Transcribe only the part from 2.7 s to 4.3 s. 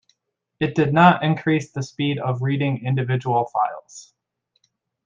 individual files.